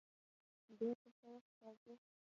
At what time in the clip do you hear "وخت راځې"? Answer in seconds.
1.33-1.93